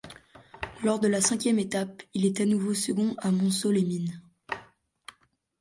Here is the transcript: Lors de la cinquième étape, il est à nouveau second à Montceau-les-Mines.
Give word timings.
Lors 0.83 0.99
de 0.99 1.07
la 1.07 1.21
cinquième 1.21 1.59
étape, 1.59 2.01
il 2.15 2.25
est 2.25 2.41
à 2.41 2.45
nouveau 2.47 2.73
second 2.73 3.13
à 3.19 3.29
Montceau-les-Mines. 3.29 4.19